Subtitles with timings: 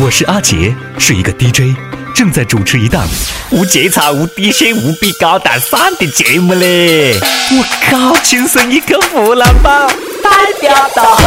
[0.00, 1.76] 我是阿杰，是一个 DJ，
[2.14, 3.04] 正在主持一档
[3.50, 7.18] 无节操、无底线、无比高大上的节目嘞！
[7.18, 9.88] 我靠，亲生一个湖南宝，
[10.22, 10.30] 代
[10.60, 11.18] 表到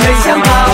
[0.00, 0.70] 没想到。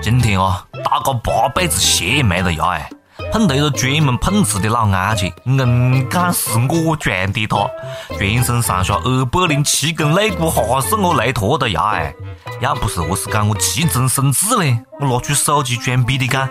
[0.00, 0.54] 今天哦，
[0.84, 2.88] 打个八辈子鞋没得牙哎！
[3.30, 7.70] 碰到一个专门碰瓷的老阿姐，硬讲是我撞的她，
[8.16, 12.14] 全身上下二百零七根肋骨，哈是我累脱的牙哎！
[12.60, 16.48] 要不是我是讲我急中生智嘞，我拿出手机装逼的讲，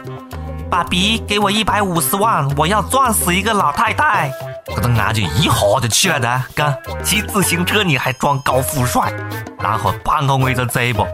[0.70, 4.32] 爸比给我一百五十万，我要撞死一个老太太。
[4.68, 5.52] 这个阿姐一下
[5.82, 6.74] 就起来了，讲
[7.04, 9.12] 骑自行车你还装高富帅，
[9.60, 11.06] 然后打了我一个嘴巴。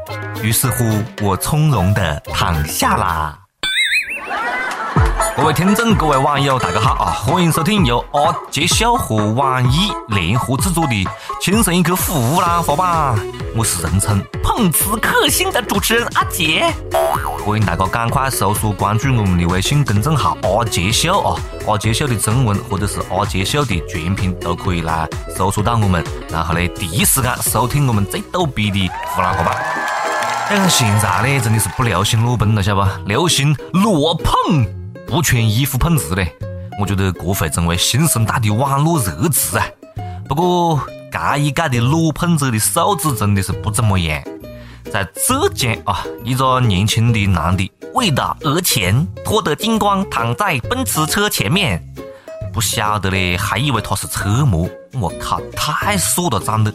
[0.41, 3.39] 于是乎，我从容的躺下啦。
[5.35, 7.11] 各位听众，各位网友，大家好啊！
[7.25, 10.93] 欢迎收听由阿杰秀和网易联合制作的
[11.41, 13.17] 《亲生一个湖南话版》，
[13.55, 16.71] 我是人称碰瓷克星的主持人阿杰。
[17.43, 21.35] 欢迎大家赶快搜索关注我们的微信公众号“阿杰秀”啊
[21.67, 29.55] ，“阿杰秀”的中文或者是“阿杰秀”的全拼都可以来搜索到我们，然后呢，第一时间收听我们最逗逼的湖南话版。
[30.49, 33.07] 哎，现在呢，真的是不流行裸奔了，晓得不？
[33.07, 34.82] 流行裸碰。
[35.13, 36.33] 不穿衣服碰瓷嘞，
[36.79, 39.65] 我觉得这会成为新生代的网络热词啊。
[40.27, 44.23] 不过，这一届的裸碰者的素质真的是不怎么样。
[44.91, 51.87] 在浙江啊，一个年轻的男的为了讹钱，脱得精光，躺在奔驰车前面，
[52.51, 54.67] 不晓得嘞，还以为他是车模。
[54.93, 56.73] 我靠，太傻了，长得。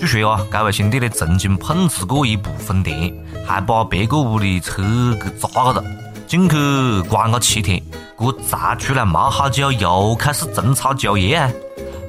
[0.00, 3.12] 据说啊，这位兄弟呢曾经碰瓷过一部分店，
[3.46, 4.82] 还把别个屋的车
[5.22, 5.84] 给砸了。
[6.26, 7.80] 进去关了七天，
[8.18, 11.48] 这才出来没好久，又开始重操旧业！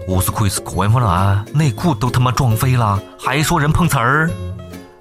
[0.08, 4.30] 我是可以是这样了啊，内裤都他妈撞飞了，还说人碰瓷儿，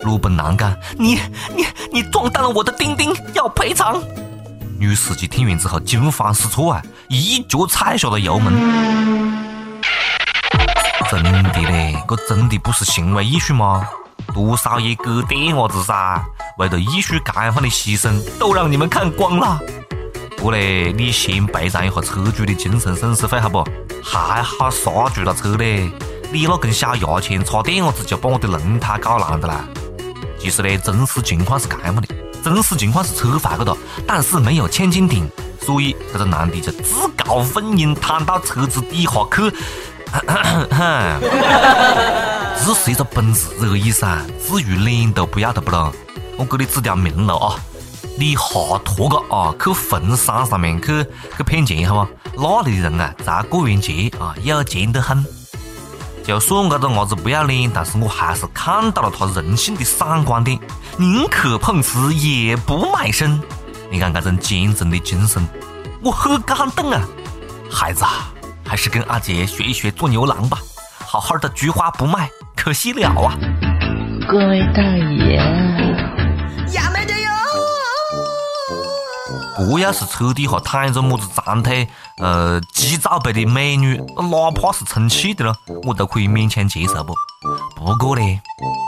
[0.00, 1.18] 裸奔男干，你
[1.54, 4.02] 你你撞断了我的钉钉，要赔偿！
[4.78, 8.52] 女司机听完之后惊慌失措啊，一脚踩下了油门。
[11.10, 13.88] 真的嘞，这真的不是行为艺术吗？
[14.34, 16.22] 多少爷给点伢子噻！
[16.58, 19.58] 为了艺术这样的牺牲，都让你们看光了。
[20.36, 23.64] 不嘞，你先赔偿一下车主的精神损失费，好不？
[24.02, 25.90] 还好刹住了车嘞，
[26.30, 29.64] 你那根小牙签差点伢子就把我的轮胎搞烂的啦。
[30.38, 32.02] 其实嘞，真实情况是这样的，
[32.44, 33.76] 真实情况是车坏了的，
[34.06, 35.28] 但是没有千斤顶，
[35.60, 39.52] 所以这个男的就自告奋勇躺到车子底下去。
[42.58, 45.92] 只是一个奔驰而已噻，至于脸都不要得不咯？
[46.36, 47.56] 我给你指条明路啊！
[48.18, 51.04] 你下脱个啊，去坟山上面去
[51.36, 52.08] 去骗钱，好吗？
[52.36, 55.24] 那里的人啊，在过完节啊，有钱得很。
[56.24, 60.58] 就算这个伢子不要脸，但是我还是看到了他人性的闪光点，
[60.96, 63.40] 宁可碰瓷也不卖身。
[63.90, 65.46] 你看这种坚贞的精神，
[66.02, 67.00] 我很感动啊！
[67.70, 68.32] 孩子，啊，
[68.66, 70.58] 还是跟阿杰学一学做牛郎吧，
[70.98, 72.28] 好好的菊花不卖，
[72.66, 73.38] 可惜了啊！
[74.28, 75.40] 各位大爷。
[79.56, 81.86] 不要是车底下躺着么子长腿、
[82.18, 87.14] 呃鸡罩杯的美女，哪怕是充气的了，我都可以勉强接受不？
[87.76, 88.40] 不过呢，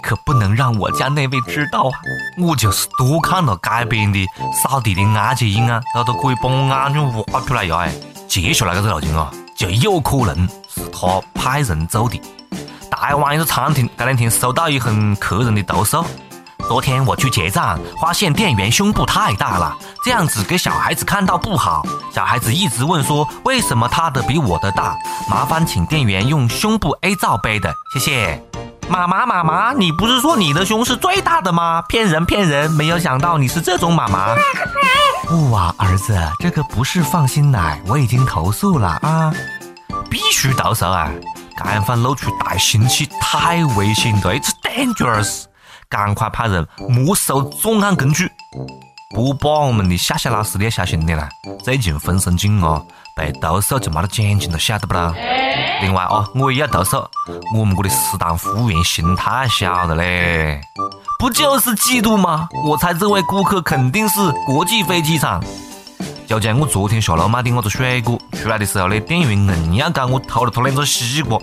[0.02, 1.94] 可不能让我家那位知道啊！
[2.36, 4.26] 我就是多看了街边的
[4.60, 7.76] 扫地的阿姐一眼，他都可以把我眼睛挖出来呀！
[7.78, 7.94] 哎，
[8.26, 12.20] 接下来这个事情啊，就有可能是他派人做的。
[12.90, 16.04] 台湾一个餐厅这两天收到一封客人的投诉。
[16.66, 21.82] 昨天我去结账，发现店员胸部太大了，这样子给小孩子看到不好。
[22.12, 24.94] 小孩子一直问说，为什么他的比我的大？
[25.30, 28.42] 麻烦请店员用胸部 A 罩杯的，谢谢。
[28.88, 31.82] 妈妈妈妈，你不是说你的胸是最大的吗？
[31.88, 32.70] 骗人骗人！
[32.70, 34.34] 没有想到你是这种妈妈。
[35.26, 39.32] 不啊，儿子，这个不是放心奶，我已经投诉了啊，
[40.10, 41.10] 必须投诉啊！
[41.58, 45.46] 干饭露出大心气，太危险了，It's dangerous。
[45.88, 48.30] 赶快派人没收作案工具！
[49.12, 51.28] 不把我们的夏夏老师你要小心点啦！
[51.64, 55.12] 最近风声紧哦，被投诉就没得奖金了，晓得不啦？
[55.80, 56.96] 另外啊，我也要投诉，
[57.56, 60.60] 我们这的食堂服务员心太小了嘞！
[61.18, 62.48] 不就是嫉妒吗？
[62.64, 65.42] 我猜这位顾客肯定是国际飞机场。
[66.28, 71.38] 就像我昨天下楼买的那个水果，出来的时候呢，店员硬要讲我偷了他两个西瓜。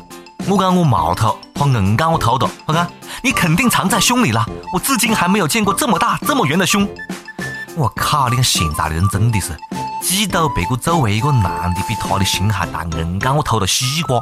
[0.48, 2.48] 我讲我冇偷，他硬讲我偷的。
[2.68, 2.88] 我讲
[3.24, 6.88] 你肯定藏在胸里了，我至今还没有见过这么大、这么圆的胸。
[7.76, 8.30] 我靠！
[8.30, 9.58] 你看现在的人真的是，
[10.04, 14.22] 嫉妒别个作为一个男的比他的胸还大，硬讲我偷了西瓜。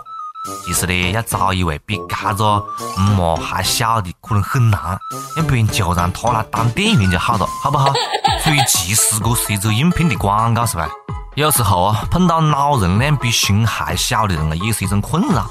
[0.66, 2.42] 其实呢，要找一位比嘎子
[2.98, 4.98] 嗯嘛还小的可能很难，
[5.36, 7.92] 要不然就让他来当店员就好了，好不好？
[8.44, 10.90] 注意气死个是一则应聘的广告是吧？
[11.36, 15.50] 有时候啊，碰到脑容量比心还小的人啊，也是一种困扰。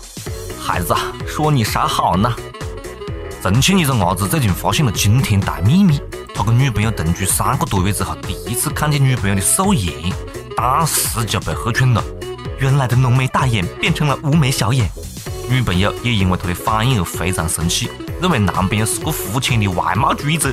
[0.60, 0.94] 孩子，
[1.26, 2.30] 说你啥好呢？
[3.40, 5.98] 重庆一个伢子最近发现了惊天大秘密，
[6.34, 10.12] 他跟女朋友同居三个多月之后，第一次看见女朋友的素颜，
[10.54, 12.04] 当时就被吓蠢了。
[12.58, 14.86] 原来的浓眉大眼变成了无眉小眼，
[15.48, 17.90] 女朋友也因为他的反应而非常生气，
[18.20, 20.52] 认为男朋友是个肤浅的外貌主义者，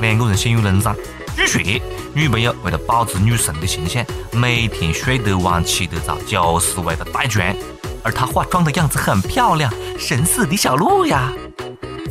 [0.00, 0.94] 两个人陷入冷战。
[1.36, 1.82] 据说，
[2.14, 7.44] 女朋友为了保持女神的形象，每天睡得晚起得早，就是为了带妆。
[8.02, 11.32] 而她化妆的样子很漂亮，神似李小璐呀。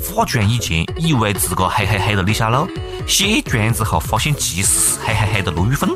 [0.01, 2.67] 化妆以前以为自个黑黑黑的李小璐，
[3.07, 5.95] 卸妆之后发现其实是黑黑黑的卢玉凤。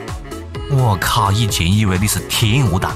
[0.70, 1.32] 我靠！
[1.32, 2.92] 以前以为你是天鹅蛋，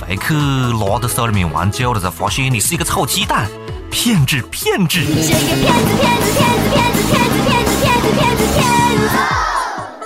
[0.00, 3.48] 回去拿到手里面玩久了，才发现你是一个臭鸡蛋，
[3.90, 4.98] 骗子骗子！
[5.00, 9.39] 你是个骗子骗子骗子骗子骗子骗子骗子骗子骗子！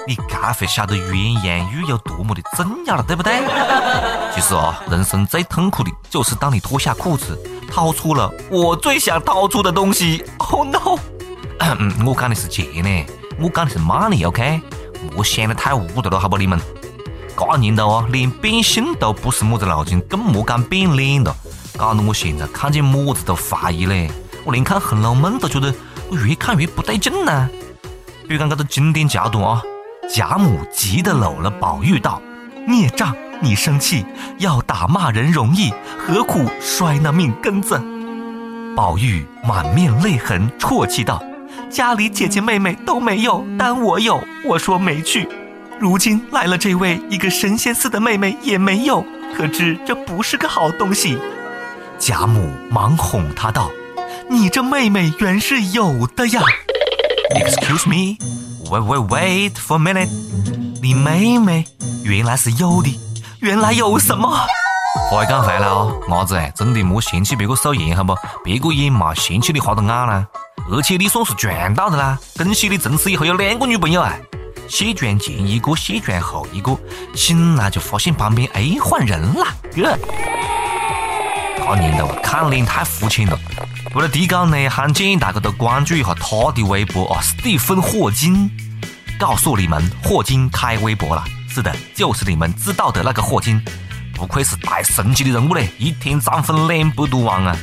[0.06, 3.32] 你该会晓得鸳鸯浴有多么的重要了，对不对？
[4.34, 7.38] 其实啊，人生最痛苦的就是当你脱下裤子，
[7.70, 10.22] 掏出了我最想掏出的东西。
[10.38, 10.98] Oh no！
[11.58, 13.06] 嗯，我讲的是钱呢，
[13.38, 14.60] 我讲的是 money，OK？
[15.14, 16.60] 莫想得太污的了，好不你们？
[17.36, 21.34] 这年头啊，连变性都不是么子路径，更莫讲变脸了，
[21.78, 24.10] 搞得我现在看见么子都怀疑嘞。
[24.44, 25.74] 我连看《红楼梦》都觉得
[26.10, 27.48] 我越看越不对劲呢。
[28.28, 29.62] 比如讲这个经典桥段啊。
[30.08, 32.20] 贾母急得搂了宝玉道
[32.66, 34.04] ：“孽障，你生气
[34.38, 37.80] 要打骂人容易，何苦摔那命根子？”
[38.76, 41.22] 宝玉满面泪痕，啜泣道
[41.70, 44.22] ：“家里姐姐妹妹都没有，但我有。
[44.44, 45.28] 我说没去，
[45.80, 49.04] 如今来了这位一个神仙似的妹妹也没有，
[49.36, 51.18] 可知这不是个好东西。”
[51.98, 53.70] 贾母忙哄他道
[54.28, 56.42] ：“你这妹妹原是有的呀。
[57.34, 58.18] ”Excuse me。
[58.70, 60.08] Wait, wait, for a minute！
[60.82, 61.66] 你妹妹
[62.02, 62.99] 原来是有的，
[63.40, 64.28] 原来有什么？
[65.11, 68.14] 话讲回来哦，伢子，真的莫嫌弃别个素颜好不？
[68.43, 70.26] 别个也嘛嫌弃你花的眼啦。
[70.70, 74.14] 而且你算是赚到的啦，恭喜你从此以后有两个女朋友啊！
[74.66, 76.76] 卸妆前一个，卸妆后一个，
[77.14, 79.46] 醒来就发现旁边哎换人了。
[79.76, 79.96] 哥，
[81.66, 83.38] 这年头看脸太肤浅了。
[83.94, 88.50] 为了提高内涵，建议大家都关注一下他的微博哦，史蒂芬·霍金。
[89.19, 91.25] 告诉你们，霍金开微博了。
[91.49, 93.61] 是的，就是你们知道的那个霍金。
[94.14, 97.56] 不愧是大神级的人物嘞，一天涨粉两百多万啊！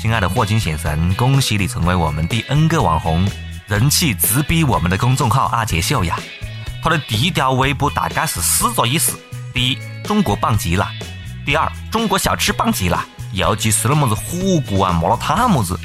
[0.00, 3.28] 亲爱的霍金先生，恭喜你成为我们第 N 个网红，
[3.66, 6.16] 人气直逼我们的公众号阿杰秀呀。
[6.82, 9.18] 他的第一条微博大概是四个意思：
[9.52, 10.86] 第一，中国棒极了；
[11.44, 13.04] 第二，中国小吃棒极了。
[13.32, 15.78] 尤其是那么子火锅啊、麻辣烫么子。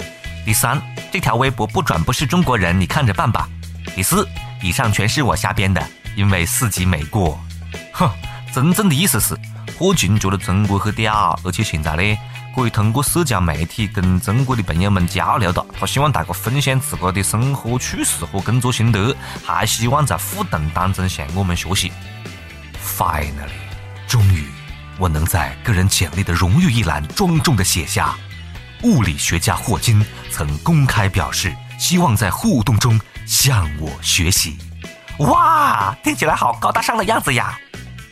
[0.45, 0.81] 第三，
[1.11, 3.47] 这条微博不转不是中国人，你看着办吧。
[3.95, 4.27] 第四，
[4.61, 7.39] 以上全是我瞎编的，因为四级没过。
[7.91, 8.09] 哼，
[8.53, 9.37] 真正的意思是，
[9.77, 12.17] 霍金觉得中国很屌，而且现在呢，
[12.55, 15.65] 可以通过社交媒体跟中国的朋友们交流的。
[15.79, 21.91] 他希望大家分享自个的生活趣事和工作心得，还希望在互动当中向我们学习。
[22.83, 23.49] Finally，
[24.07, 24.44] 终于。
[24.97, 28.15] 我能在个人简历的荣誉一栏庄重的写下，
[28.83, 34.57] 物理学家霍金曾公开表示，希望在互动中向我学习。
[35.19, 37.57] 哇，听起来好高大上的样子呀！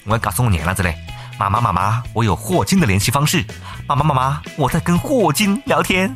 [0.05, 0.93] 我要告诉我娘老子嘞，
[1.38, 3.46] 妈妈妈妈，我有霍金的联系方式。
[3.88, 6.13] 妈妈妈妈，我在跟霍金聊天。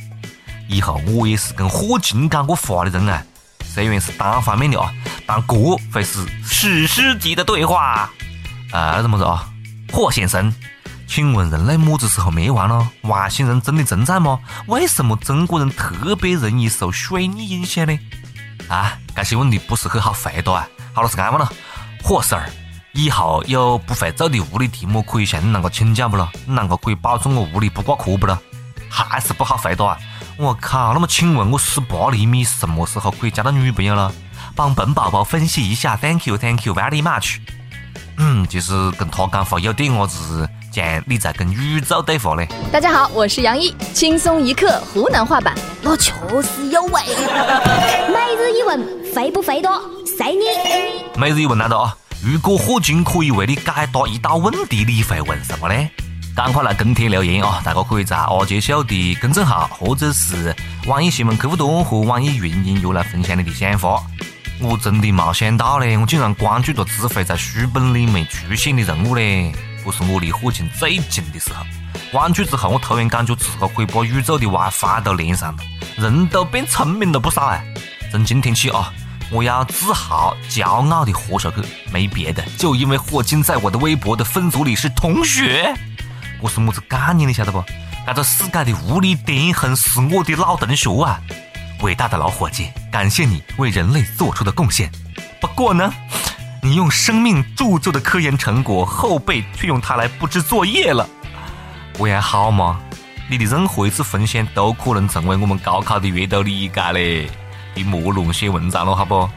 [0.68, 3.24] 以后我也是跟霍金讲过话的人啊，
[3.63, 4.91] 虽然是单方面的啊，
[5.25, 5.56] 但这
[5.94, 8.10] 会是史诗级的对话。
[8.72, 9.48] 啊，那怎么着啊？
[9.91, 10.53] 霍先生，
[11.08, 12.88] 请问人类么子时候灭亡了？
[13.03, 14.39] 外星人真的存在吗？
[14.67, 17.98] 为什么中国人特别容易受水逆影响呢？
[18.67, 20.67] 啊，这些问题不是很好回答啊。
[20.94, 21.50] 好了，是这样了，
[22.03, 22.41] 霍 Sir，
[22.94, 26.29] 以后有不会做的物理题目可以向你啷个请教不咯？
[26.46, 28.38] 你啷个可以保证我物理不挂科不咯？
[28.89, 29.98] 还是不好回答啊！
[30.38, 34.12] 我靠，那么请问我十八厘米什么时候可以交到女朋友了？
[34.56, 37.38] 帮本宝宝分析一下，Thank you，Thank you very much。
[38.19, 42.47] 嗯，其实跟他讲话有点伢子像你在跟宇宙对话嘞。
[42.71, 47.01] 大家好，我是杨一，轻松一刻湖南话版，我确实有味。
[48.09, 49.79] 每日一问，肥不肥多？
[50.17, 50.45] 随你。
[51.15, 51.95] 每日一问来了啊！
[52.24, 55.89] 如果霍金可以为你解答一道问题，你会问什么呢？
[56.36, 57.62] 赶快来跟帖留言啊！
[57.63, 60.55] 大家可以在阿杰秀的公众号，或者是
[60.88, 64.01] 网易新闻客户端和网易云音乐来分享你的想法。
[64.60, 69.54] 我真的没想到嘞，我竟然关注到只会在书本里面出现的人物嘞！
[69.86, 71.64] 这是我离火星最近的时候。
[72.12, 75.64] 关注之后，我突然感觉自个可以把宇宙的 WiFi 都连上了，
[75.98, 77.64] 人都变聪明了不少哎！
[78.12, 78.92] 从今天起啊，
[79.32, 81.58] 我要自豪、骄傲的活下去，
[81.92, 85.74] 没别的，就因为霍金在我的微博的分组里是同学。
[86.42, 87.64] 我是么子概念你晓得不？
[88.08, 91.22] 这个世界的物理天衡是我的老同学啊！
[91.81, 94.91] 伟大的老伙计，感谢你为人类做出的贡献。
[95.39, 95.93] 不过呢，
[96.62, 101.07] 你用生命铸就的科研成果，后辈却用它来布置作业了。
[101.93, 102.79] 这样好吗？
[103.29, 107.29] 你的任何一次分享都可能成为我们高考的阅读理解嘞！
[107.75, 109.29] 你莫乱写文章了，好不？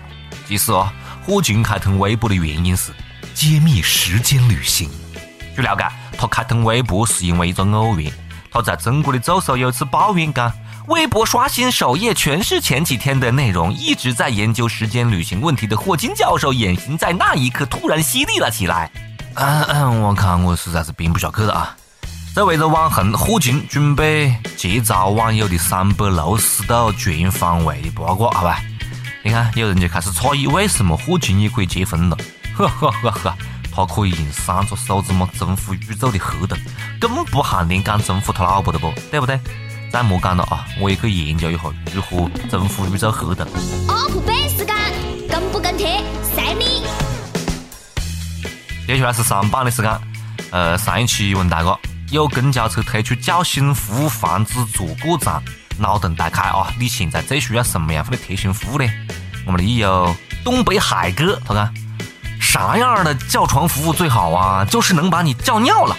[0.47, 0.92] 其实啊，
[1.26, 2.92] 火军开通微博的原因是
[3.35, 4.88] 揭秘时间旅行。
[5.54, 8.06] 据了解，他开通微博是因为一个偶然。
[8.52, 10.52] 他在中国的走时候有次抱怨讲，
[10.87, 18.90] 微博刷新首页全是前几天的内容，一直在研究时间旅行问题的霍金教授眼睛在那一刻突然犀利了起来。
[19.34, 21.76] 嗯嗯，我看，我实在是编不下去了啊！
[22.34, 28.60] 这围着网红霍金准备接招网友的三百六十度全方位的八卦，好吧？
[29.22, 32.16] 你看，有人就开始诧异，为什么霍金也可以结婚了？
[32.56, 33.37] 呵呵呵呵，
[33.72, 36.58] 他可以用三个手指嘛征服宇宙的黑洞，
[37.00, 38.92] 更不含连敢征服他老婆的不？
[39.10, 39.38] 对不对？
[39.90, 43.44] 再莫讲了啊，我也去研究一下如何征服宇宙黑洞。
[43.88, 44.75] up 背时间，
[45.28, 46.00] 跟不跟贴？
[46.35, 46.85] 晒你！
[48.87, 50.00] 接下来是上榜的时间，
[50.52, 51.76] 呃，上一期问大家。
[52.12, 55.40] 有公交车推出叫醒服务，防止坐过站，
[55.78, 56.73] 脑洞大开啊！
[56.78, 58.85] 你现在最需要什么样的贴心服务呢？
[59.47, 61.75] 我们的益友东北海哥，他讲
[62.40, 64.64] 啥样的叫床服务最好啊？
[64.64, 65.97] 就是能把你叫尿了。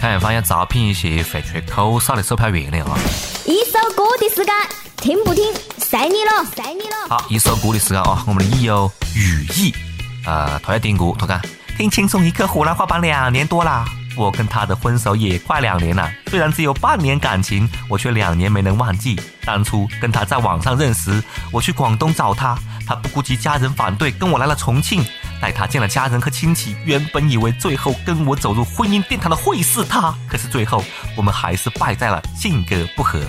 [0.00, 2.96] 看样方要招聘一些会吹口哨的售票员了啊！
[3.44, 4.54] 一首歌的时间，
[4.96, 5.44] 听不听？
[5.78, 7.08] 晒你了，晒你了。
[7.08, 8.22] 好，一首歌的时间啊！
[8.28, 9.74] 我们的益友雨意，
[10.24, 11.40] 呃，他要点歌，他讲
[11.76, 13.84] 听轻松一刻湖南话版两年多啦。
[14.16, 21.22] 我跟他的分手也快两年了，虽然只有半年感情，我却两年没能忘记当初跟他在网上认识。
[21.52, 25.04] 我去广东找他，他不顾及家人反对，跟我来了重庆，
[25.40, 26.76] 带他见了家人和亲戚。
[26.84, 30.82] 原本以为最后跟我走入婚姻殿堂的会是他，可是最后
[31.16, 33.20] 我们还是败在了性格不合。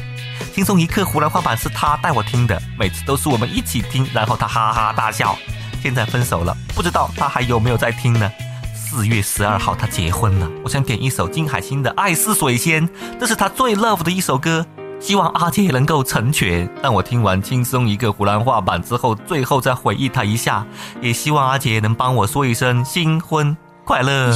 [0.53, 5.37] 轻松一刻湖南话版是他带我听的，每次都是我们一起听，然后他哈哈大笑。
[5.81, 8.29] 现在分手了，不知道他还有没有在听呢？
[8.75, 10.49] 四月十二号，他结婚了。
[10.63, 12.87] 我想点一首金海心的《爱似水仙》，
[13.19, 14.65] 这是他最 love 的一首歌。
[14.99, 16.69] 希望阿杰能够成全。
[16.81, 20.65] 让我听完轻松一个湖南话版之后，最后再回忆他一下。
[21.01, 24.31] 也希望阿杰能帮我说一声新婚快乐。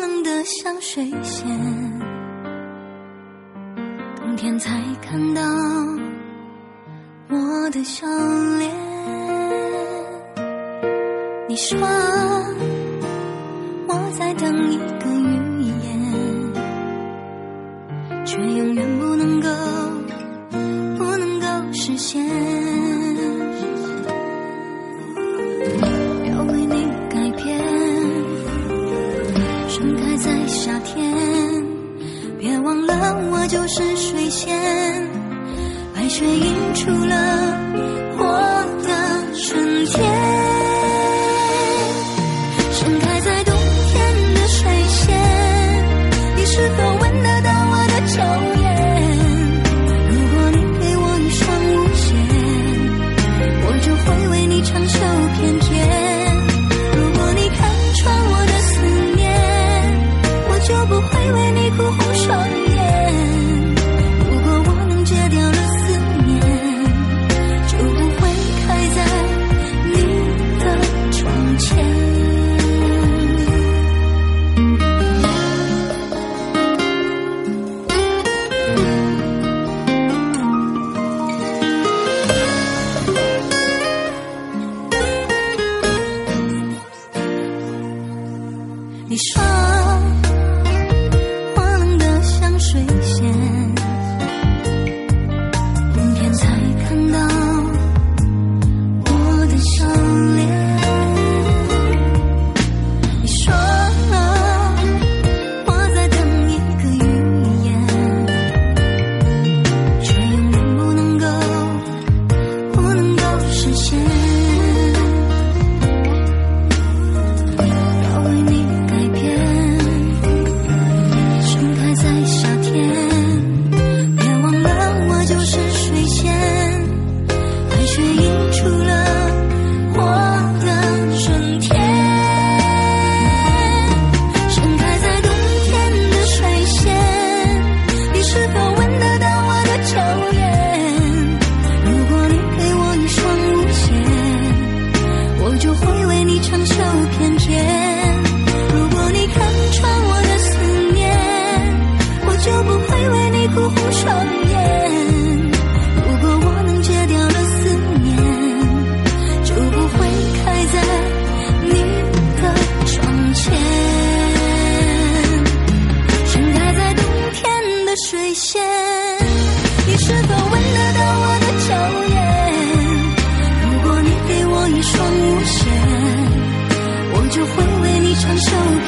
[0.00, 1.46] 冷的像水仙，
[4.16, 5.42] 冬天才看到
[7.28, 8.06] 我的笑
[8.58, 8.70] 脸。
[11.48, 11.78] 你说
[13.88, 15.06] 我在等一个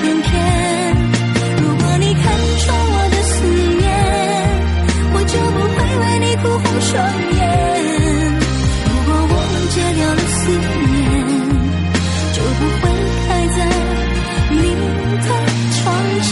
[0.03, 0.31] 偏偏
[1.63, 2.23] 如果你看
[2.59, 3.35] 穿我的思
[3.79, 3.87] 念，
[5.15, 6.91] 我就不会为你哭红双
[7.37, 7.41] 眼。
[8.85, 10.41] 如果我们戒掉了思
[10.91, 11.11] 念，
[12.35, 12.85] 就不会
[13.27, 13.59] 开在
[14.51, 14.55] 你
[15.23, 15.27] 的
[15.79, 15.81] 窗
[16.23, 16.31] 前，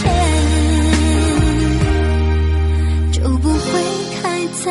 [3.13, 3.69] 就不会
[4.21, 4.23] 开
[4.65, 4.67] 在。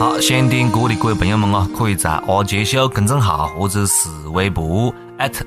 [0.00, 4.94] 好，想点歌的各位朋友们啊，可以在阿杰秀公众号或者是微博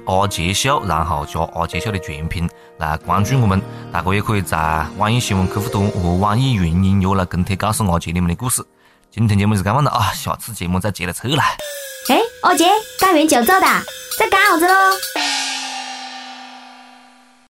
[0.07, 3.61] 阿杰秀，然后加阿杰秀的全拼来关注我们。
[3.93, 8.61] 大家也可以在网易新闻客户端和网易云音乐来跟帖告诉阿杰你们的故事。
[9.09, 11.55] 今天节目就这样了啊，下次节目再接着扯来。
[12.09, 12.65] 哎，阿杰，
[12.99, 13.65] 干完就走的，
[14.19, 14.73] 在干啥子喽？